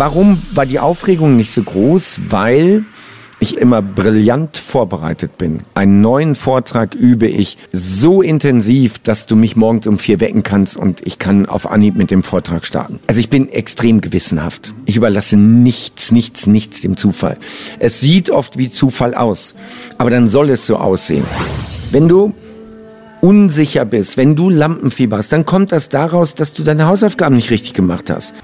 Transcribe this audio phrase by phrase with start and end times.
[0.00, 2.20] Warum war die Aufregung nicht so groß?
[2.30, 2.86] Weil
[3.38, 5.60] ich immer brillant vorbereitet bin.
[5.74, 10.78] Einen neuen Vortrag übe ich so intensiv, dass du mich morgens um vier wecken kannst
[10.78, 12.98] und ich kann auf Anhieb mit dem Vortrag starten.
[13.08, 14.72] Also ich bin extrem gewissenhaft.
[14.86, 17.36] Ich überlasse nichts, nichts, nichts dem Zufall.
[17.78, 19.54] Es sieht oft wie Zufall aus,
[19.98, 21.24] aber dann soll es so aussehen.
[21.90, 22.32] Wenn du
[23.20, 27.50] unsicher bist, wenn du Lampenfieber hast, dann kommt das daraus, dass du deine Hausaufgaben nicht
[27.50, 28.34] richtig gemacht hast.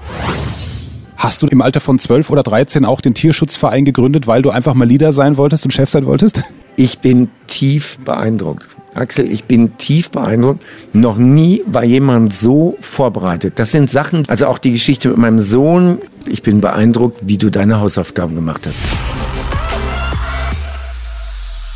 [1.17, 4.75] Hast du im Alter von 12 oder 13 auch den Tierschutzverein gegründet, weil du einfach
[4.75, 6.43] mal Leader sein wolltest und Chef sein wolltest?
[6.75, 8.67] Ich bin tief beeindruckt.
[8.93, 10.63] Axel, ich bin tief beeindruckt.
[10.93, 13.53] Noch nie war jemand so vorbereitet.
[13.57, 15.97] Das sind Sachen, also auch die Geschichte mit meinem Sohn.
[16.27, 18.81] Ich bin beeindruckt, wie du deine Hausaufgaben gemacht hast.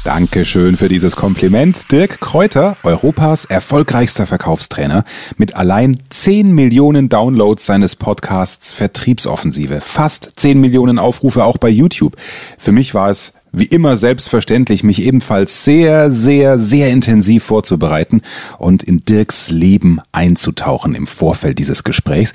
[0.04, 1.92] Dankeschön für dieses Kompliment.
[1.92, 5.06] Dirk Kräuter, Europas erfolgreichster Verkaufstrainer,
[5.38, 9.80] mit allein 10 Millionen Downloads seines Podcasts Vertriebsoffensive.
[9.80, 12.18] Fast 10 Millionen Aufrufe auch bei YouTube.
[12.58, 18.22] Für mich war es wie immer selbstverständlich, mich ebenfalls sehr, sehr, sehr intensiv vorzubereiten
[18.58, 22.34] und in Dirks Leben einzutauchen im Vorfeld dieses Gesprächs.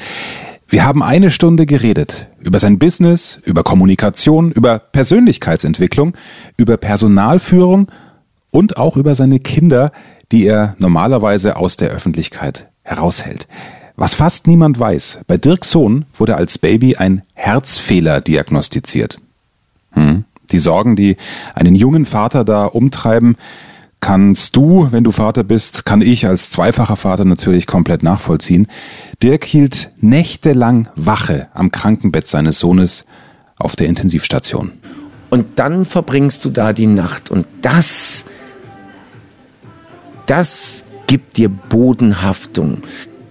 [0.68, 6.16] Wir haben eine Stunde geredet über sein Business, über Kommunikation, über Persönlichkeitsentwicklung,
[6.56, 7.90] über Personalführung
[8.50, 9.92] und auch über seine Kinder,
[10.32, 13.46] die er normalerweise aus der Öffentlichkeit heraushält.
[13.94, 19.18] Was fast niemand weiß, bei Dirks Sohn wurde als Baby ein Herzfehler diagnostiziert.
[19.92, 20.24] Hm.
[20.50, 21.16] Die Sorgen, die
[21.54, 23.36] einen jungen Vater da umtreiben,
[24.00, 28.68] kannst du, wenn du Vater bist, kann ich als zweifacher Vater natürlich komplett nachvollziehen.
[29.22, 33.04] Dirk hielt nächtelang Wache am Krankenbett seines Sohnes
[33.56, 34.72] auf der Intensivstation.
[35.30, 38.24] Und dann verbringst du da die Nacht und das,
[40.26, 42.82] das gibt dir Bodenhaftung.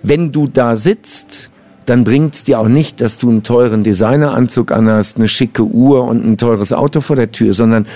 [0.04, 1.50] Wenn du da sitzt,
[1.86, 6.04] dann bringt es dir auch nicht, dass du einen teuren Designeranzug anhast, eine schicke Uhr
[6.04, 7.88] und ein teures Auto vor der Tür, sondern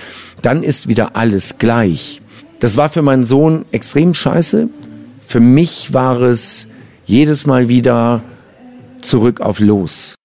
[0.42, 2.22] dann ist wieder alles gleich.
[2.60, 4.70] Das war für meinen Sohn extrem scheiße.
[5.22, 6.68] Für mich war es
[7.06, 8.22] jedes Mal wieder
[9.02, 10.16] zurück auf Los.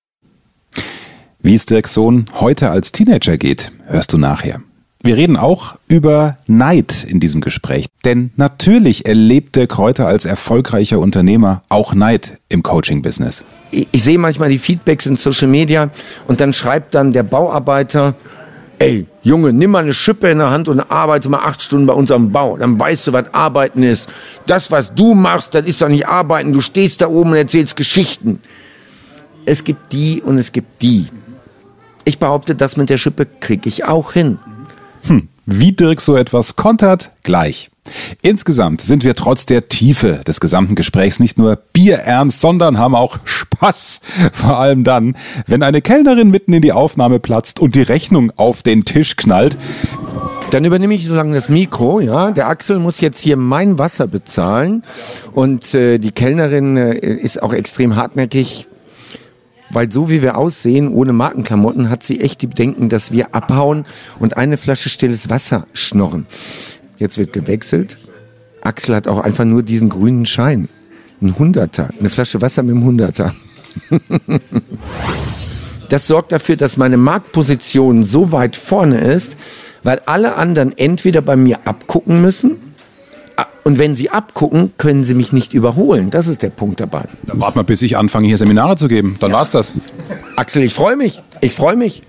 [1.40, 4.60] Wie es Dirks Sohn heute als Teenager geht, hörst du nachher.
[5.04, 7.86] Wir reden auch über Neid in diesem Gespräch.
[8.06, 13.44] Denn natürlich erlebt Dirk Kräuter als erfolgreicher Unternehmer auch Neid im Coaching-Business.
[13.70, 15.90] Ich, ich sehe manchmal die Feedbacks in Social Media
[16.26, 18.14] und dann schreibt dann der Bauarbeiter,
[18.78, 21.94] ey, Junge, nimm mal eine Schippe in der Hand und arbeite mal acht Stunden bei
[21.94, 22.56] unserem Bau.
[22.56, 24.08] Dann weißt du, was Arbeiten ist.
[24.46, 26.52] Das, was du machst, das ist doch nicht Arbeiten.
[26.52, 28.40] Du stehst da oben und erzählst Geschichten.
[29.46, 31.06] Es gibt die und es gibt die.
[32.04, 34.38] Ich behaupte, das mit der Schippe kriege ich auch hin.
[35.06, 37.70] Hm, wie Dirk so etwas kontert, gleich.
[38.22, 43.18] Insgesamt sind wir trotz der Tiefe des gesamten Gesprächs nicht nur bierernst, sondern haben auch
[43.24, 44.00] Spaß.
[44.32, 45.16] Vor allem dann,
[45.46, 49.58] wenn eine Kellnerin mitten in die Aufnahme platzt und die Rechnung auf den Tisch knallt.
[50.50, 52.30] Dann übernehme ich so lange das Mikro, ja.
[52.30, 54.82] Der Axel muss jetzt hier mein Wasser bezahlen
[55.32, 58.66] und äh, die Kellnerin äh, ist auch extrem hartnäckig,
[59.74, 63.84] weil so wie wir aussehen, ohne Markenklamotten, hat sie echt die Bedenken, dass wir abhauen
[64.18, 66.26] und eine Flasche stilles Wasser schnorren.
[66.96, 67.98] Jetzt wird gewechselt.
[68.62, 70.68] Axel hat auch einfach nur diesen grünen Schein.
[71.20, 71.88] Ein Hunderter.
[71.98, 73.34] Eine Flasche Wasser mit einem Hunderter.
[75.88, 79.36] das sorgt dafür, dass meine Marktposition so weit vorne ist,
[79.82, 82.73] weil alle anderen entweder bei mir abgucken müssen
[83.64, 86.10] und wenn sie abgucken, können sie mich nicht überholen.
[86.10, 87.04] Das ist der Punkt dabei.
[87.24, 89.16] Dann warte mal, bis ich anfange, hier Seminare zu geben.
[89.20, 89.38] Dann ja.
[89.38, 89.72] war's das.
[90.36, 91.22] Axel, ich freue mich.
[91.40, 92.02] Ich freue mich.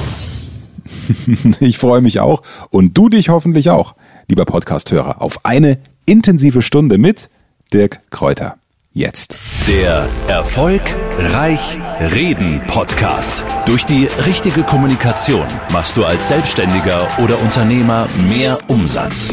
[1.60, 3.94] ich freue mich auch und du dich hoffentlich auch,
[4.28, 7.28] lieber Podcasthörer, auf eine intensive Stunde mit
[7.72, 8.56] Dirk Kräuter.
[8.94, 9.34] Jetzt.
[9.68, 10.82] Der Erfolg
[11.18, 11.78] Reich
[12.14, 13.42] Reden Podcast.
[13.64, 19.32] Durch die richtige Kommunikation machst du als Selbstständiger oder Unternehmer mehr Umsatz.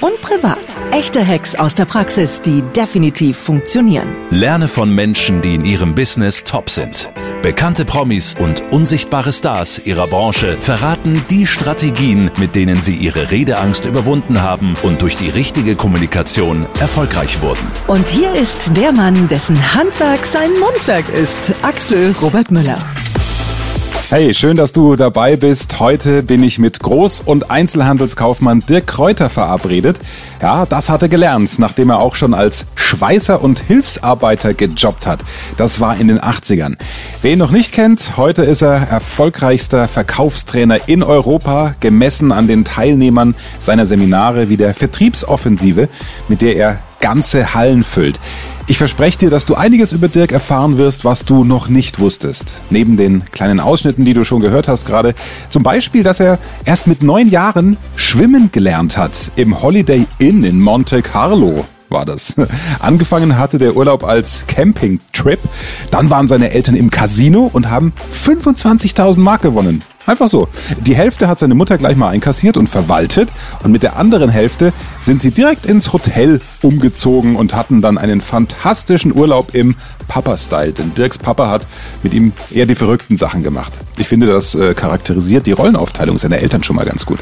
[0.00, 0.76] und privat.
[0.90, 4.08] Echte Hacks aus der Praxis, die definitiv funktionieren.
[4.30, 7.10] Lerne von Menschen, die in ihrem Business top sind.
[7.42, 13.84] Bekannte Promis und unsichtbare Stars ihrer Branche verraten die Strategien, mit denen sie ihre Redeangst
[13.84, 17.66] überwunden haben und durch die richtige Kommunikation erfolgreich wurden.
[17.86, 22.78] Und hier ist der Mann, dessen Handwerk sein Mundwerk ist, Axel Robert Müller.
[24.10, 25.80] Hey, schön, dass du dabei bist.
[25.80, 29.98] Heute bin ich mit Groß- und Einzelhandelskaufmann Dirk Kräuter verabredet.
[30.40, 35.20] Ja, das hat er gelernt, nachdem er auch schon als Schweißer und Hilfsarbeiter gejobbt hat.
[35.58, 36.78] Das war in den 80ern.
[37.20, 42.64] Wer ihn noch nicht kennt, heute ist er erfolgreichster Verkaufstrainer in Europa, gemessen an den
[42.64, 45.90] Teilnehmern seiner Seminare wie der Vertriebsoffensive,
[46.28, 48.20] mit der er ganze Hallen füllt.
[48.66, 52.60] Ich verspreche dir, dass du einiges über Dirk erfahren wirst, was du noch nicht wusstest.
[52.68, 55.14] Neben den kleinen Ausschnitten, die du schon gehört hast gerade.
[55.48, 60.60] Zum Beispiel, dass er erst mit neun Jahren schwimmen gelernt hat im Holiday Inn in
[60.60, 62.34] Monte Carlo war das.
[62.80, 65.40] Angefangen hatte der Urlaub als Campingtrip.
[65.90, 69.82] Dann waren seine Eltern im Casino und haben 25.000 Mark gewonnen.
[70.08, 70.48] Einfach so.
[70.78, 73.28] Die Hälfte hat seine Mutter gleich mal einkassiert und verwaltet
[73.62, 74.72] und mit der anderen Hälfte
[75.02, 79.76] sind sie direkt ins Hotel umgezogen und hatten dann einen fantastischen Urlaub im
[80.08, 80.72] Papa-Style.
[80.72, 81.66] Denn Dirks Papa hat
[82.02, 83.70] mit ihm eher die verrückten Sachen gemacht.
[83.98, 87.18] Ich finde, das äh, charakterisiert die Rollenaufteilung seiner Eltern schon mal ganz gut.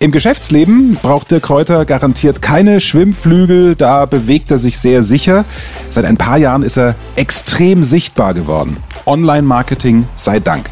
[0.00, 5.44] Im Geschäftsleben braucht Dirk Kräuter garantiert keine Schwimmflügel, da bewegt er sich sehr sicher.
[5.90, 8.78] Seit ein paar Jahren ist er extrem sichtbar geworden.
[9.04, 10.70] Online-Marketing sei Dank.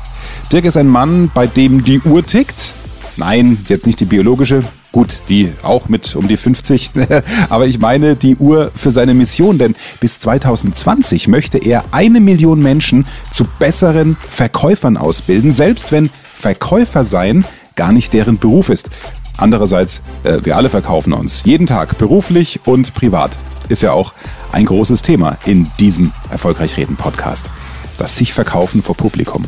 [0.53, 2.75] Dirk ist ein Mann, bei dem die Uhr tickt.
[3.17, 4.63] Nein, jetzt nicht die biologische.
[4.93, 6.91] Gut, die auch mit um die 50.
[7.49, 12.61] Aber ich meine die Uhr für seine Mission, denn bis 2020 möchte er eine Million
[12.61, 18.91] Menschen zu besseren Verkäufern ausbilden, selbst wenn Verkäufer sein gar nicht deren Beruf ist.
[19.39, 23.31] Andererseits, äh, wir alle verkaufen uns jeden Tag, beruflich und privat.
[23.71, 24.13] Ist ja auch
[24.53, 27.49] ein großes Thema in diesem Erfolgreich Reden Podcast.
[27.97, 29.47] Das sich verkaufen vor Publikum.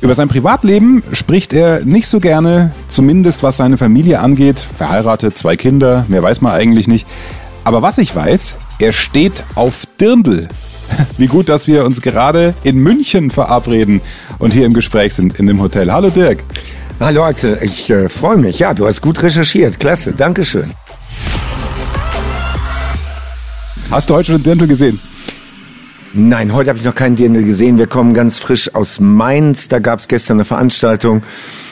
[0.00, 4.58] Über sein Privatleben spricht er nicht so gerne, zumindest was seine Familie angeht.
[4.72, 7.04] Verheiratet, zwei Kinder, mehr weiß man eigentlich nicht.
[7.64, 10.46] Aber was ich weiß, er steht auf Dirndl.
[11.18, 14.00] Wie gut, dass wir uns gerade in München verabreden
[14.38, 15.90] und hier im Gespräch sind in dem Hotel.
[15.92, 16.44] Hallo Dirk.
[17.00, 18.60] Hallo Axel, ich äh, freue mich.
[18.60, 19.80] Ja, du hast gut recherchiert.
[19.80, 20.70] Klasse, Dankeschön.
[23.90, 25.00] Hast du heute schon Dirndl gesehen?
[26.20, 27.78] Nein, heute habe ich noch keinen Dirndl gesehen.
[27.78, 29.68] Wir kommen ganz frisch aus Mainz.
[29.68, 31.22] Da gab es gestern eine Veranstaltung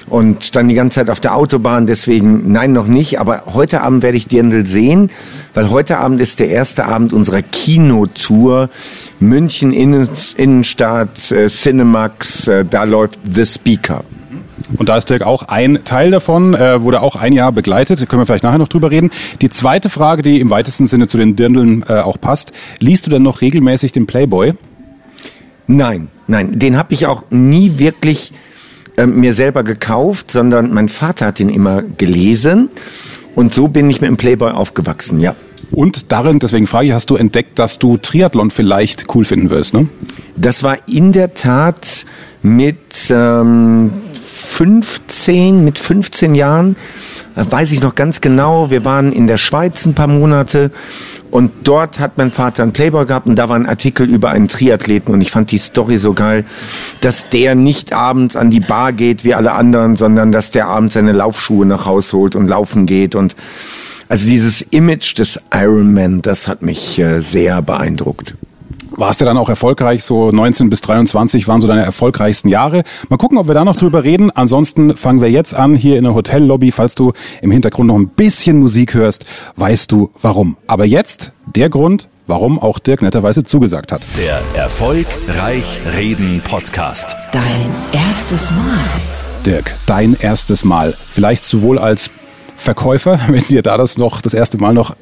[0.08, 1.88] und stand die ganze Zeit auf der Autobahn.
[1.88, 3.18] Deswegen nein, noch nicht.
[3.18, 5.10] Aber heute Abend werde ich Dirndl sehen,
[5.52, 8.70] weil heute Abend ist der erste Abend unserer Kinotour.
[9.18, 14.04] München Innen Innenstadt, äh, Cinemax, äh, da läuft The Speaker.
[14.76, 18.06] Und da ist Dirk auch ein Teil davon, äh, wurde auch ein Jahr begleitet, da
[18.06, 19.10] können wir vielleicht nachher noch drüber reden.
[19.40, 23.10] Die zweite Frage, die im weitesten Sinne zu den Dirndeln äh, auch passt, liest du
[23.10, 24.54] denn noch regelmäßig den Playboy?
[25.66, 28.32] Nein, nein, den habe ich auch nie wirklich
[28.96, 32.70] äh, mir selber gekauft, sondern mein Vater hat den immer gelesen
[33.34, 35.34] und so bin ich mit dem Playboy aufgewachsen, ja.
[35.72, 39.74] Und darin, deswegen frage ich, hast du entdeckt, dass du Triathlon vielleicht cool finden wirst,
[39.74, 39.88] ne?
[40.36, 42.06] Das war in der Tat
[42.42, 43.92] mit ähm,
[44.36, 46.76] 15, mit 15 Jahren,
[47.34, 50.70] äh, weiß ich noch ganz genau, wir waren in der Schweiz ein paar Monate
[51.30, 54.48] und dort hat mein Vater einen Playboy gehabt und da war ein Artikel über einen
[54.48, 56.44] Triathleten und ich fand die Story so geil,
[57.00, 60.94] dass der nicht abends an die Bar geht wie alle anderen, sondern dass der abends
[60.94, 63.36] seine Laufschuhe nach Hause holt und laufen geht und
[64.08, 68.34] also dieses Image des Ironman, das hat mich äh, sehr beeindruckt
[68.90, 72.82] warst du dann auch erfolgreich, so 19 bis 23 waren so deine erfolgreichsten Jahre.
[73.08, 74.30] Mal gucken, ob wir da noch drüber reden.
[74.30, 76.70] Ansonsten fangen wir jetzt an hier in der Hotellobby.
[76.70, 77.12] Falls du
[77.42, 80.56] im Hintergrund noch ein bisschen Musik hörst, weißt du warum.
[80.66, 84.02] Aber jetzt der Grund, warum auch Dirk netterweise zugesagt hat.
[84.18, 87.16] Der Erfolgreich Reden Podcast.
[87.32, 88.78] Dein erstes Mal.
[89.44, 90.94] Dirk, dein erstes Mal.
[91.08, 92.10] Vielleicht sowohl als
[92.56, 94.96] Verkäufer, wenn dir da das noch das erste Mal noch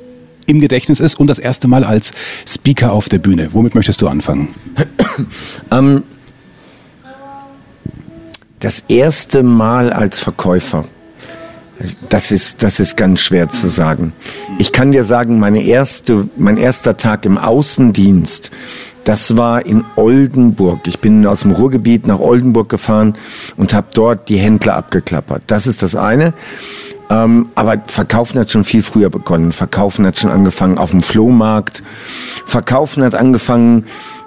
[0.46, 2.12] im Gedächtnis ist und das erste Mal als
[2.46, 3.50] Speaker auf der Bühne.
[3.52, 4.48] Womit möchtest du anfangen?
[5.70, 6.02] Ähm,
[8.58, 10.84] das erste Mal als Verkäufer.
[12.08, 14.12] Das ist, das ist ganz schwer zu sagen.
[14.58, 18.50] Ich kann dir sagen, meine erste, mein erster Tag im Außendienst,
[19.04, 20.86] das war in Oldenburg.
[20.86, 23.14] Ich bin aus dem Ruhrgebiet nach Oldenburg gefahren
[23.56, 25.42] und habe dort die Händler abgeklappert.
[25.46, 26.32] Das ist das eine.
[27.10, 29.52] Ähm, aber Verkaufen hat schon viel früher begonnen.
[29.52, 31.82] Verkaufen hat schon angefangen auf dem Flohmarkt.
[32.46, 33.86] Verkaufen hat angefangen,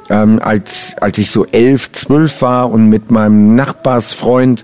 [0.09, 4.63] ähm, als, als ich so elf, zwölf war und mit meinem Nachbarsfreund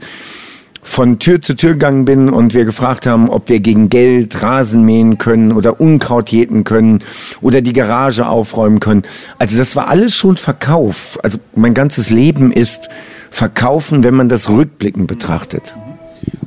[0.83, 4.83] von Tür zu Tür gegangen bin und wir gefragt haben, ob wir gegen Geld Rasen
[4.83, 6.99] mähen können oder Unkraut jäten können
[7.41, 9.03] oder die Garage aufräumen können.
[9.39, 11.17] Also das war alles schon Verkauf.
[11.23, 12.89] Also mein ganzes Leben ist
[13.31, 15.73] Verkaufen, wenn man das rückblickend betrachtet.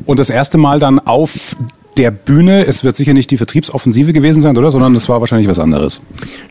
[0.04, 1.56] Und das erste Mal dann auf
[1.96, 4.70] der Bühne, es wird sicher nicht die Vertriebsoffensive gewesen sein, oder?
[4.70, 6.00] Sondern es war wahrscheinlich was anderes.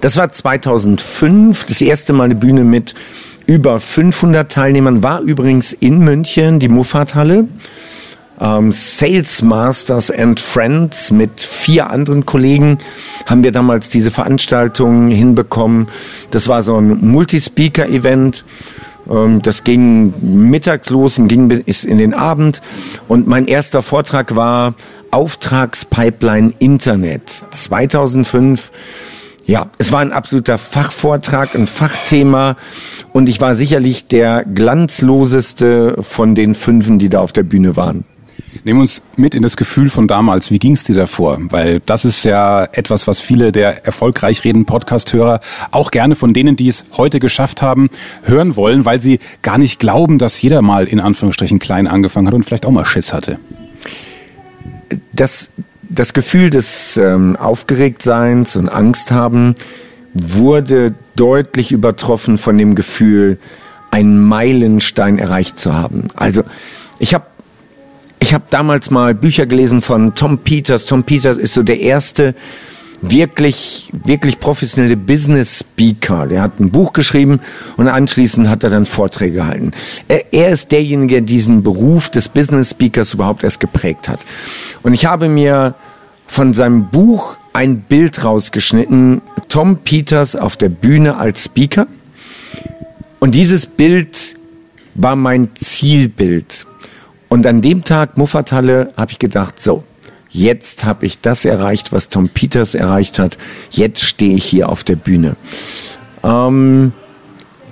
[0.01, 2.95] Das war 2005, das erste Mal eine Bühne mit
[3.45, 7.47] über 500 Teilnehmern, war übrigens in München die Muffat-Halle.
[8.39, 12.79] Ähm, Sales Masters and Friends mit vier anderen Kollegen
[13.25, 15.87] haben wir damals diese Veranstaltung hinbekommen.
[16.31, 18.43] Das war so ein Multispeaker-Event.
[19.09, 22.61] Ähm, das ging mittags los und ging bis in den Abend.
[23.07, 24.75] Und mein erster Vortrag war
[25.11, 28.71] Auftragspipeline Internet 2005.
[29.45, 32.55] Ja, es war ein absoluter Fachvortrag, ein Fachthema
[33.13, 38.05] und ich war sicherlich der glanzloseste von den Fünfen, die da auf der Bühne waren.
[38.63, 40.51] Nehmen uns mit in das Gefühl von damals.
[40.51, 41.37] Wie ging es dir davor?
[41.49, 45.39] Weil das ist ja etwas, was viele der erfolgreich reden Podcast-Hörer
[45.71, 47.89] auch gerne von denen, die es heute geschafft haben,
[48.23, 52.33] hören wollen, weil sie gar nicht glauben, dass jeder mal in Anführungsstrichen klein angefangen hat
[52.33, 53.39] und vielleicht auch mal Schiss hatte.
[55.11, 55.49] Das
[55.89, 59.55] das Gefühl des ähm, Aufgeregtseins und Angst haben
[60.13, 63.37] wurde deutlich übertroffen von dem Gefühl,
[63.91, 66.07] einen Meilenstein erreicht zu haben.
[66.15, 66.43] Also
[66.99, 67.25] ich habe
[68.25, 70.87] ich hab damals mal Bücher gelesen von Tom Peters.
[70.87, 72.33] Tom Peters ist so der erste
[72.99, 76.25] wirklich, wirklich professionelle Business Speaker.
[76.25, 77.39] Der hat ein Buch geschrieben
[77.77, 79.73] und anschließend hat er dann Vorträge gehalten.
[80.07, 84.25] Er, er ist derjenige, der diesen Beruf des Business Speakers überhaupt erst geprägt hat.
[84.81, 85.75] Und ich habe mir
[86.25, 89.21] von seinem Buch ein Bild rausgeschnitten.
[89.49, 91.85] Tom Peters auf der Bühne als Speaker.
[93.19, 94.35] Und dieses Bild
[94.95, 96.65] war mein Zielbild.
[97.35, 99.83] Und an dem Tag Muffathalle habe ich gedacht, so,
[100.29, 103.37] jetzt habe ich das erreicht, was Tom Peters erreicht hat.
[103.71, 105.35] Jetzt stehe ich hier auf der Bühne.
[106.23, 106.93] Ähm,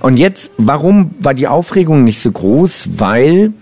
[0.02, 2.90] und jetzt, warum war die Aufregung nicht so groß?
[2.98, 3.54] Weil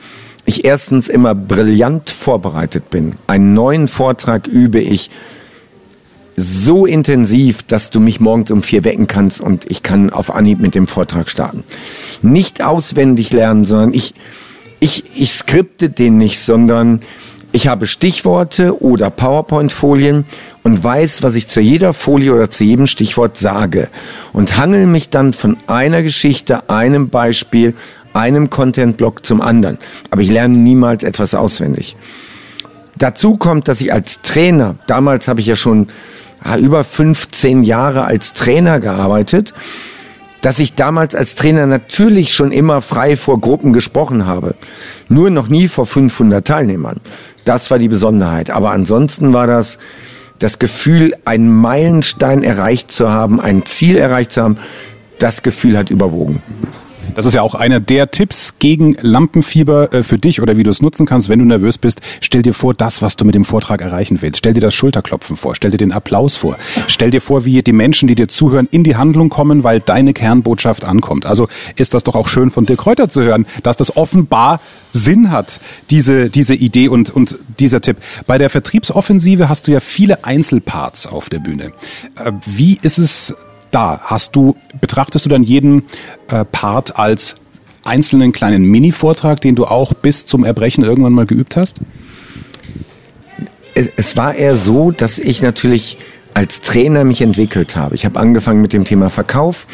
[0.46, 3.14] ich erstens immer brillant vorbereitet bin.
[3.28, 5.12] Einen neuen Vortrag übe ich
[6.36, 10.62] so intensiv, dass du mich morgens um vier wecken kannst und ich kann auf Anhieb
[10.62, 11.64] mit dem Vortrag starten.
[12.24, 14.16] Nicht auswendig lernen, sondern ich,
[14.82, 17.02] ich, ich skripte den nicht, sondern
[17.54, 20.26] ich habe Stichworte oder PowerPoint-Folien
[20.64, 23.90] und weiß, was ich zu jeder Folie oder zu jedem Stichwort sage
[24.34, 27.76] und hangel mich dann von einer Geschichte, einem Beispiel,
[28.14, 29.78] einem Content-Block zum anderen.
[30.10, 31.96] Aber ich lerne niemals etwas auswendig.
[32.98, 35.90] Dazu kommt, dass ich als Trainer, damals habe ich ja schon
[36.60, 39.54] über 15 Jahre als Trainer gearbeitet,
[40.42, 44.56] dass ich damals als Trainer natürlich schon immer frei vor Gruppen gesprochen habe.
[45.08, 46.98] Nur noch nie vor 500 Teilnehmern.
[47.46, 48.50] Das war die Besonderheit.
[48.50, 49.78] Aber ansonsten war das
[50.40, 54.58] das Gefühl, einen Meilenstein erreicht zu haben, ein Ziel erreicht zu haben.
[55.20, 56.42] Das Gefühl hat überwogen.
[57.16, 60.70] Das ist ja auch einer der Tipps gegen Lampenfieber äh, für dich oder wie du
[60.70, 62.00] es nutzen kannst, wenn du nervös bist.
[62.22, 64.40] Stell dir vor, das, was du mit dem Vortrag erreichen willst.
[64.40, 65.56] Stell dir das Schulterklopfen vor.
[65.56, 66.58] Stell dir den Applaus vor.
[66.88, 70.14] Stell dir vor, wie die Menschen, die dir zuhören, in die Handlung kommen, weil deine
[70.14, 71.26] Kernbotschaft ankommt.
[71.26, 74.62] Also ist das doch auch schön von dir Kräuter zu hören, dass das offenbar
[74.94, 77.98] Sinn hat, diese, diese Idee und, und dieser Tipp.
[78.26, 81.72] Bei der Vertriebsoffensive hast du ja viele Einzelparts auf der Bühne.
[82.16, 83.36] Äh, wie ist es
[83.72, 84.02] da?
[84.04, 85.84] Hast du, betrachtest du dann jeden
[86.30, 87.36] äh, Part als
[87.84, 91.82] einzelnen kleinen Mini-Vortrag, den du auch bis zum Erbrechen irgendwann mal geübt hast?
[93.74, 95.98] Es war eher so, dass ich natürlich
[96.34, 97.96] als Trainer mich entwickelt habe.
[97.96, 99.68] Ich habe angefangen mit dem Thema Verkauf,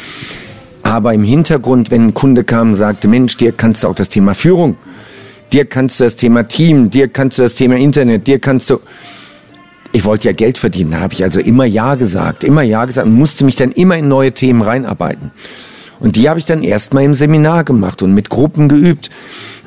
[0.82, 4.08] aber im Hintergrund, wenn ein Kunde kam und sagte, Mensch, dir kannst du auch das
[4.08, 4.76] Thema Führung,
[5.52, 8.80] dir kannst du das Thema Team, dir kannst du das Thema Internet, dir kannst du,
[9.92, 13.06] ich wollte ja Geld verdienen, da habe ich also immer Ja gesagt, immer Ja gesagt
[13.06, 15.30] und musste mich dann immer in neue Themen reinarbeiten.
[16.00, 19.10] Und die habe ich dann erstmal im Seminar gemacht und mit Gruppen geübt.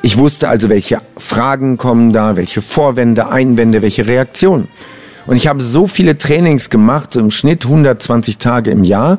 [0.00, 4.68] Ich wusste also, welche Fragen kommen da, welche Vorwände, Einwände, welche Reaktionen.
[5.26, 9.18] Und ich habe so viele Trainings gemacht, so im Schnitt 120 Tage im Jahr,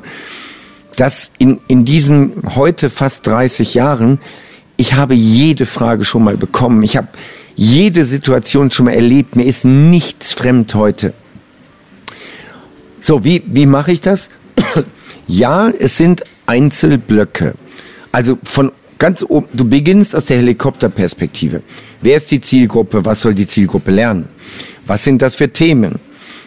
[0.96, 4.20] dass in, in diesen heute fast 30 Jahren,
[4.76, 6.84] ich habe jede Frage schon mal bekommen.
[6.84, 7.08] Ich habe
[7.56, 9.36] jede Situation schon mal erlebt.
[9.36, 11.14] Mir ist nichts fremd heute.
[13.00, 14.30] So, wie, wie mache ich das?
[15.28, 17.54] ja, es sind Einzelblöcke.
[18.12, 21.62] Also von ganz oben, du beginnst aus der Helikopterperspektive.
[22.02, 23.04] Wer ist die Zielgruppe?
[23.06, 24.28] Was soll die Zielgruppe lernen?
[24.86, 26.00] Was sind das für Themen?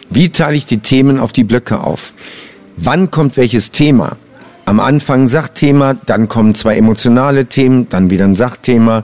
[0.09, 2.13] Wie teile ich die Themen auf die Blöcke auf?
[2.77, 4.17] Wann kommt welches Thema?
[4.65, 9.03] Am Anfang Sachthema, dann kommen zwei emotionale Themen, dann wieder ein Sachthema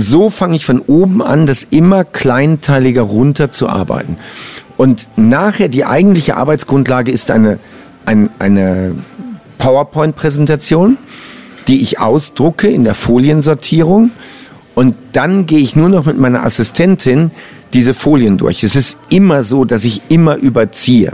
[0.00, 4.16] so fange ich von oben an, das immer kleinteiliger runterzuarbeiten.
[4.76, 7.58] Und nachher die eigentliche Arbeitsgrundlage ist eine,
[8.06, 8.94] ein, eine
[9.58, 10.96] PowerPoint-Präsentation,
[11.68, 14.10] die ich ausdrucke in der Foliensortierung.
[14.74, 17.30] Und dann gehe ich nur noch mit meiner Assistentin
[17.74, 18.64] diese Folien durch.
[18.64, 21.12] Es ist immer so, dass ich immer überziehe.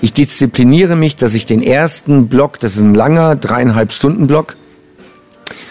[0.00, 4.56] Ich diszipliniere mich, dass ich den ersten Block, das ist ein langer, dreieinhalb Stunden Block,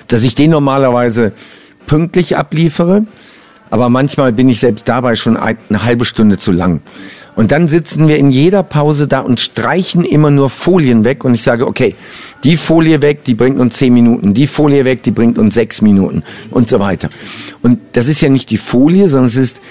[0.08, 1.34] dass ich den normalerweise
[1.92, 3.06] pünktlich abliefere,
[3.70, 6.80] aber manchmal bin ich selbst dabei schon eine halbe Stunde zu lang.
[7.36, 11.36] Und dann sitzen wir in jeder Pause da und streichen immer nur Folien weg und
[11.36, 11.96] ich sage, okay,
[12.46, 15.82] die Folie weg, die bringt uns zehn Minuten, die Folie weg, die bringt uns sechs
[15.82, 17.10] Minuten und so weiter.
[17.62, 19.62] Und das ist ja nicht die Folie, sondern es ist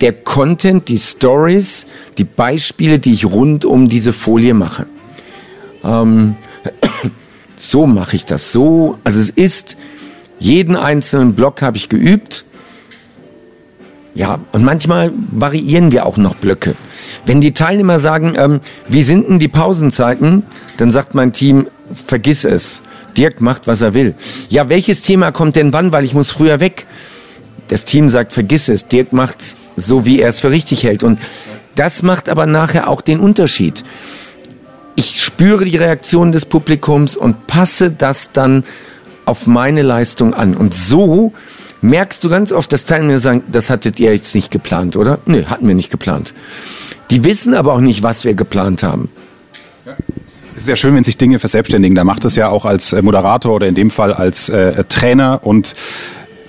[0.00, 1.86] der Content, die Stories,
[2.18, 4.86] die Beispiele, die ich rund um diese Folie mache.
[5.84, 6.34] Ähm,
[7.56, 8.50] so mache ich das.
[8.50, 9.76] So, also es ist
[10.38, 12.46] jeden einzelnen Block habe ich geübt
[14.16, 16.74] ja, und manchmal variieren wir auch noch Blöcke.
[17.26, 20.42] Wenn die Teilnehmer sagen, ähm, wie sind denn die Pausenzeiten,
[20.78, 21.66] dann sagt mein Team,
[22.06, 22.80] vergiss es.
[23.14, 24.14] Dirk macht, was er will.
[24.48, 26.86] Ja, welches Thema kommt denn wann, weil ich muss früher weg?
[27.68, 28.88] Das Team sagt, vergiss es.
[28.88, 31.02] Dirk macht's so, wie er es für richtig hält.
[31.04, 31.18] Und
[31.74, 33.84] das macht aber nachher auch den Unterschied.
[34.94, 38.64] Ich spüre die Reaktion des Publikums und passe das dann
[39.26, 40.56] auf meine Leistung an.
[40.56, 41.32] Und so
[41.82, 45.18] merkst du ganz oft, dass Teilnehmer sagen, das hattet ihr jetzt nicht geplant, oder?
[45.26, 46.32] Nö, hatten wir nicht geplant.
[47.10, 49.10] Die wissen aber auch nicht, was wir geplant haben.
[50.56, 51.94] Es ist ja schön, wenn sich Dinge verselbstständigen.
[51.94, 55.40] Da macht es ja auch als äh, Moderator oder in dem Fall als äh, Trainer
[55.42, 55.74] und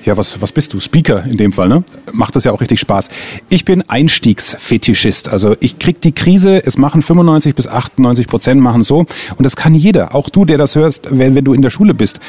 [0.05, 0.79] ja, was, was bist du?
[0.79, 1.83] Speaker in dem Fall, ne?
[2.13, 3.09] Macht das ja auch richtig Spaß.
[3.49, 5.27] Ich bin Einstiegsfetischist.
[5.27, 8.99] Also ich krieg die Krise, es machen 95 bis 98 Prozent machen so.
[8.99, 10.15] Und das kann jeder.
[10.15, 12.21] Auch du, der das hörst, wenn, wenn du in der Schule bist.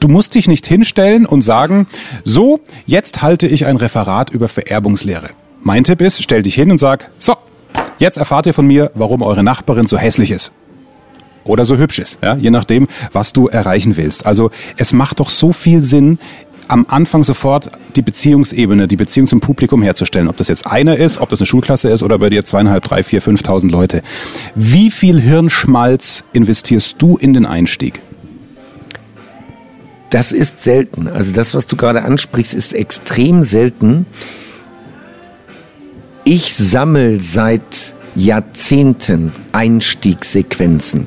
[0.00, 1.86] Du musst dich nicht hinstellen und sagen,
[2.24, 5.28] so, jetzt halte ich ein Referat über Vererbungslehre.
[5.62, 7.34] Mein Tipp ist, stell dich hin und sag, so,
[7.98, 10.52] jetzt erfahrt ihr von mir, warum eure Nachbarin so hässlich ist.
[11.44, 14.24] Oder so hübsch ist, ja, je nachdem, was du erreichen willst.
[14.24, 16.18] Also es macht doch so viel Sinn,
[16.66, 20.28] am Anfang sofort die Beziehungsebene, die Beziehung zum Publikum herzustellen.
[20.28, 23.02] Ob das jetzt einer ist, ob das eine Schulklasse ist oder bei dir zweieinhalb, drei,
[23.02, 24.02] vier, fünftausend Leute.
[24.54, 28.00] Wie viel Hirnschmalz investierst du in den Einstieg?
[30.10, 31.06] Das ist selten.
[31.08, 34.06] Also das, was du gerade ansprichst, ist extrem selten.
[36.24, 41.06] Ich sammle seit Jahrzehnten Einstiegssequenzen.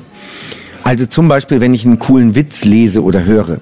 [0.84, 3.60] Also zum Beispiel, wenn ich einen coolen Witz lese oder höre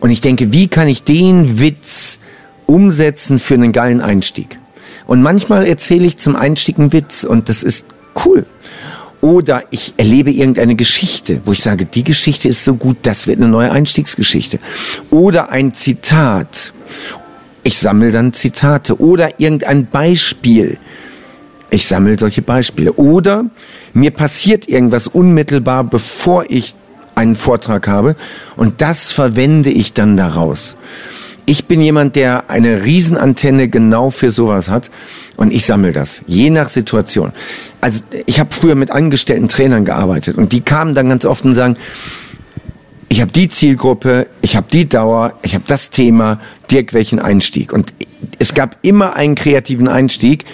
[0.00, 2.18] und ich denke, wie kann ich den Witz
[2.66, 4.58] umsetzen für einen geilen Einstieg?
[5.06, 7.86] Und manchmal erzähle ich zum Einstieg einen Witz und das ist
[8.24, 8.46] cool.
[9.20, 13.38] Oder ich erlebe irgendeine Geschichte, wo ich sage, die Geschichte ist so gut, das wird
[13.38, 14.58] eine neue Einstiegsgeschichte.
[15.10, 16.72] Oder ein Zitat.
[17.62, 19.00] Ich sammle dann Zitate.
[19.00, 20.78] Oder irgendein Beispiel.
[21.70, 22.92] Ich sammle solche Beispiele.
[22.92, 23.46] Oder
[23.92, 26.74] mir passiert irgendwas unmittelbar, bevor ich
[27.14, 28.14] einen Vortrag habe.
[28.56, 30.76] Und das verwende ich dann daraus.
[31.48, 34.90] Ich bin jemand, der eine Riesenantenne genau für sowas hat
[35.36, 37.32] und ich sammle das, je nach Situation.
[37.80, 41.54] Also ich habe früher mit angestellten Trainern gearbeitet und die kamen dann ganz oft und
[41.54, 41.76] sagen,
[43.08, 47.72] ich habe die Zielgruppe, ich habe die Dauer, ich habe das Thema, Dirk, welchen Einstieg?
[47.72, 47.94] Und
[48.40, 50.44] es gab immer einen kreativen Einstieg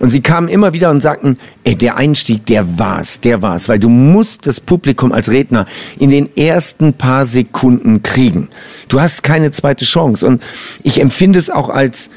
[0.00, 3.78] und sie kamen immer wieder und sagten, ey, der Einstieg, der war's, der war's, weil
[3.78, 5.66] du musst das Publikum als Redner
[5.98, 8.48] in den ersten paar Sekunden kriegen.
[8.88, 10.42] Du hast keine zweite Chance und
[10.82, 12.10] ich empfinde es auch als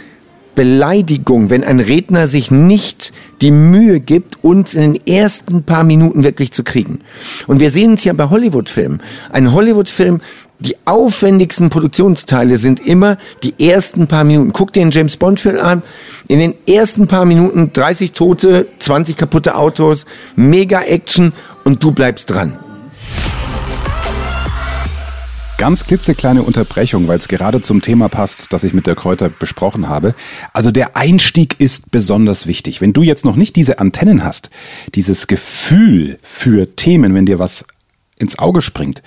[0.55, 6.23] Beleidigung, wenn ein Redner sich nicht die Mühe gibt, uns in den ersten paar Minuten
[6.23, 6.99] wirklich zu kriegen.
[7.47, 9.01] Und wir sehen es ja bei Hollywood-Filmen.
[9.31, 10.21] Ein Hollywood-Film
[10.59, 14.53] die aufwendigsten Produktionsteile sind immer die ersten paar Minuten.
[14.53, 15.83] Guck dir einen James Bond Film an.
[16.27, 22.29] In den ersten paar Minuten 30 Tote, 20 kaputte Autos, mega Action und du bleibst
[22.29, 22.57] dran.
[25.57, 29.87] Ganz klitzekleine Unterbrechung, weil es gerade zum Thema passt, das ich mit der Kräuter besprochen
[29.87, 30.13] habe.
[30.51, 32.81] Also der Einstieg ist besonders wichtig.
[32.81, 34.49] Wenn du jetzt noch nicht diese Antennen hast,
[34.95, 37.65] dieses Gefühl für Themen, wenn dir was
[38.19, 39.03] ins Auge springt,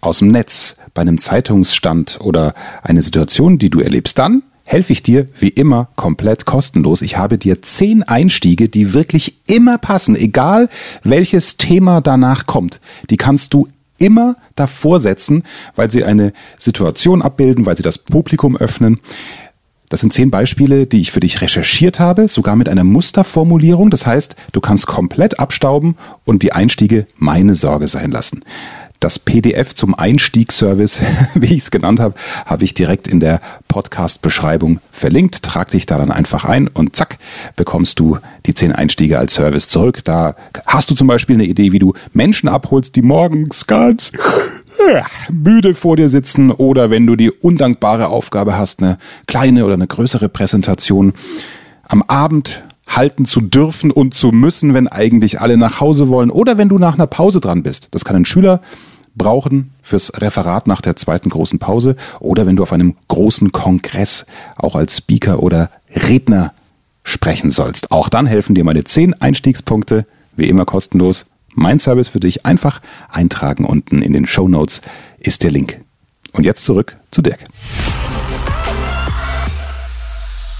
[0.00, 5.02] aus dem Netz, bei einem Zeitungsstand oder eine Situation, die du erlebst, dann helfe ich
[5.02, 7.02] dir wie immer komplett kostenlos.
[7.02, 10.68] Ich habe dir zehn Einstiege, die wirklich immer passen, egal
[11.02, 12.80] welches Thema danach kommt.
[13.10, 13.66] Die kannst du
[13.98, 15.42] immer davor setzen,
[15.74, 19.00] weil sie eine Situation abbilden, weil sie das Publikum öffnen.
[19.88, 23.90] Das sind zehn Beispiele, die ich für dich recherchiert habe, sogar mit einer Musterformulierung.
[23.90, 28.44] Das heißt, du kannst komplett abstauben und die Einstiege meine Sorge sein lassen.
[29.00, 31.00] Das PDF zum Einstiegsservice,
[31.34, 35.42] wie ich es genannt habe, habe ich direkt in der Podcast-Beschreibung verlinkt.
[35.42, 37.18] Trag dich da dann einfach ein und zack,
[37.56, 40.04] bekommst du die zehn Einstiege als Service zurück.
[40.04, 40.36] Da
[40.66, 44.12] hast du zum Beispiel eine Idee, wie du Menschen abholst, die morgens ganz
[45.30, 49.86] müde vor dir sitzen oder wenn du die undankbare Aufgabe hast, eine kleine oder eine
[49.86, 51.14] größere Präsentation
[51.88, 56.58] am Abend halten zu dürfen und zu müssen, wenn eigentlich alle nach Hause wollen oder
[56.58, 57.88] wenn du nach einer Pause dran bist.
[57.92, 58.60] Das kann ein Schüler
[59.14, 64.26] brauchen fürs Referat nach der zweiten großen Pause oder wenn du auf einem großen Kongress
[64.56, 66.52] auch als Speaker oder Redner
[67.02, 67.90] sprechen sollst.
[67.90, 71.26] Auch dann helfen dir meine zehn Einstiegspunkte, wie immer kostenlos.
[71.54, 74.82] Mein Service für dich einfach eintragen unten in den Show Notes
[75.18, 75.80] ist der Link.
[76.32, 77.46] Und jetzt zurück zu Dirk.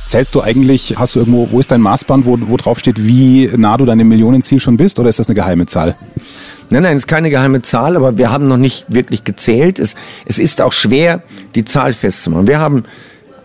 [0.07, 3.49] Zählst du eigentlich, hast du irgendwo, wo ist dein Maßband, wo, wo drauf steht, wie
[3.57, 5.97] nah du deinem Millionenziel schon bist, oder ist das eine geheime Zahl?
[6.72, 9.80] Nein, nein, es ist keine geheime Zahl, aber wir haben noch nicht wirklich gezählt.
[9.80, 11.20] Es, es ist auch schwer,
[11.56, 12.46] die Zahl festzumachen.
[12.46, 12.85] Wir haben